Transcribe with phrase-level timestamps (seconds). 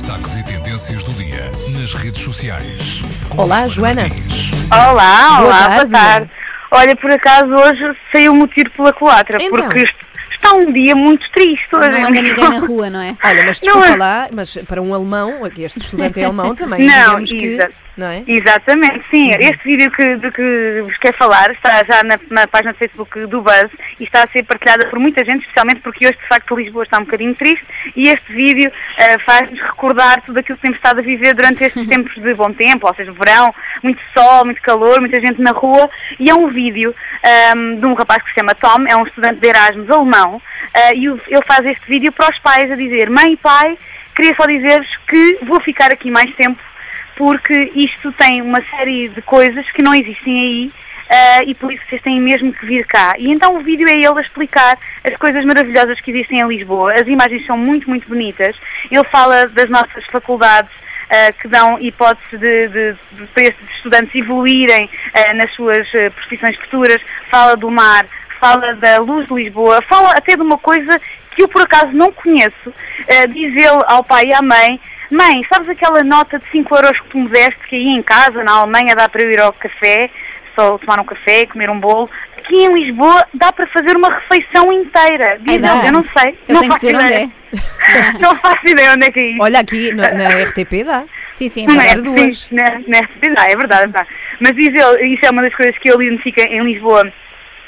[0.00, 3.02] destaques e tendências do dia nas redes sociais.
[3.36, 4.02] Olá, Joana.
[4.02, 4.52] Martins.
[4.70, 5.76] Olá, Boa olá, tarde.
[5.76, 6.30] boa tarde.
[6.70, 7.80] Olha, por acaso hoje
[8.12, 9.58] saiu-me o tiro pela culatra, Então.
[9.68, 9.86] porque
[10.36, 11.88] está um dia muito triste hoje.
[11.90, 13.16] Não anda ninguém na rua, não é?
[13.24, 16.54] Olha, mas Não desculpa é- lá, mas para um alemão, aqui este estudante é alemão
[16.54, 17.58] também, Não, que.
[17.96, 18.22] Não é?
[18.26, 19.30] Exatamente, sim.
[19.30, 19.38] Uhum.
[19.40, 23.24] Este vídeo que, de que vos quero falar está já na, na página do Facebook
[23.26, 26.54] do Buzz e está a ser partilhada por muita gente, especialmente porque hoje, de facto,
[26.54, 27.64] Lisboa está um bocadinho triste
[27.96, 31.86] e este vídeo eh, faz-nos recordar tudo aquilo que temos estado a viver durante estes
[31.88, 35.88] tempos de bom tempo, ou seja, verão, muito sol, muito calor, muita gente na rua
[36.20, 36.94] e é um vídeo
[37.26, 40.40] ahm, de um rapaz que se chama Tom, é um estudante de Erasmus alemão
[40.72, 43.76] eh, e ele faz este vídeo para os pais a dizer mãe e pai,
[44.14, 46.60] queria só dizer-vos que vou ficar aqui mais tempo
[47.16, 50.72] porque isto tem uma série de coisas que não existem aí
[51.08, 53.14] ah, e por isso vocês têm mesmo que vir cá.
[53.18, 56.94] E então o vídeo é ele a explicar as coisas maravilhosas que existem em Lisboa.
[56.94, 58.56] As imagens são muito, muito bonitas.
[58.90, 60.70] Ele fala das nossas faculdades
[61.10, 66.10] ah, que dão hipótese de, de, de- para estes estudantes evoluírem ah, nas suas ah,
[66.10, 67.00] profissões futuras.
[67.30, 68.06] Fala do mar,
[68.40, 71.00] fala da luz de Lisboa, fala até de uma coisa
[71.34, 72.72] que eu por acaso não conheço.
[73.08, 76.98] Ah, diz ele ao pai e à mãe, mãe, sabes aquela nota de 5 euros
[77.00, 79.52] que tu me deste que aí em casa, na Alemanha, dá para eu ir ao
[79.52, 80.10] café,
[80.54, 82.08] só tomar um café, comer um bolo.
[82.38, 85.36] Aqui em Lisboa dá para fazer uma refeição inteira.
[85.40, 86.38] Diz ele, eu não sei.
[86.48, 87.30] Eu não faço ideia.
[88.20, 89.42] não faço ideia onde é que é isso.
[89.42, 91.04] Olha, aqui na, na RTP dá.
[91.32, 92.02] Sim, sim, Não é é, verdade.
[92.02, 92.38] dar duas.
[92.38, 94.08] sim, na, na RTP, é verdade, é verdade.
[94.40, 97.12] Mas diz ele, isso é uma das coisas que ele identifica em Lisboa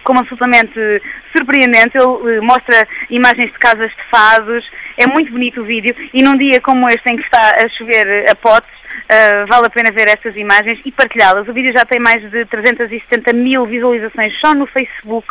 [0.04, 1.02] como absolutamente
[1.36, 1.98] surpreendente.
[1.98, 4.64] Ele eh, mostra imagens de casas de fados,
[4.96, 8.28] é muito bonito o vídeo e num dia como este em que está a chover
[8.30, 8.70] a potes,
[9.06, 11.46] eh, vale a pena ver estas imagens e partilhá-las.
[11.46, 15.28] O vídeo já tem mais de 370 mil visualizações só no Facebook.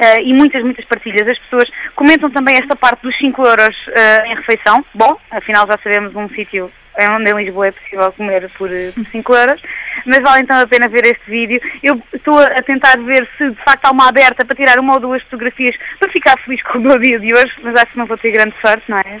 [0.00, 1.28] Eh, e muitas, muitas partilhas.
[1.28, 4.84] As pessoas comentam também esta parte dos 5 euros eh, em refeição.
[4.94, 6.72] Bom, afinal já sabemos um sítio
[7.12, 9.62] onde em Lisboa é possível comer por, eh, por 5 euros,
[10.06, 11.60] mas vale então a pena ver este vídeo.
[11.82, 15.00] Eu estou a tentar ver se de facto há uma aberta para tirar uma ou
[15.00, 18.06] duas fotografias para ficar feliz com o meu dia de hoje, mas acho que não
[18.06, 19.20] vou ter grande sorte, não é?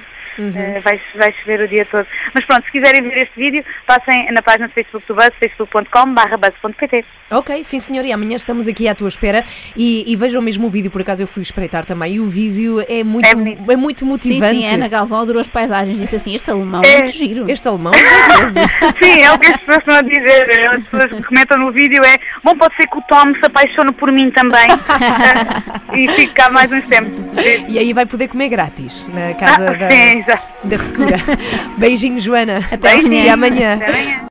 [0.54, 2.06] Eh, vai, vai chover o dia todo.
[2.34, 6.14] Mas pronto, se quiserem ver este vídeo, passem na página do Facebook do Buzz, facebook.com
[6.14, 7.04] buzz.pt.
[7.30, 9.44] Ok, sim senhor, e amanhã estamos aqui à tua espera
[9.76, 12.84] e, e vejam mesmo o vídeo, por acaso eu fui espreitar também, e o vídeo
[12.88, 14.56] é muito, É é muito Sim, motivante.
[14.56, 15.98] sim, a Ana Galvão adorou as paisagens.
[15.98, 16.96] Disse assim: este alemão é É.
[16.98, 17.44] muito giro.
[17.50, 18.00] Este alemão é.
[19.04, 20.70] Sim, é o que as pessoas estão a dizer.
[20.70, 23.92] As pessoas que comentam no vídeo é bom, pode ser que o Tom se apaixone
[23.92, 24.68] por mim também
[25.94, 27.29] e fique cá mais uns tempos.
[27.68, 30.24] E aí vai poder comer grátis na casa Ah, da, sim,
[30.64, 31.16] da futura.
[31.78, 32.58] Beijinho, Joana.
[32.70, 33.20] Até amanhã.
[33.22, 33.78] Até amanhã.